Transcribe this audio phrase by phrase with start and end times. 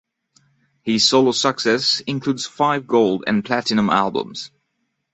[0.81, 4.49] His solo success includes five gold and platinum albums.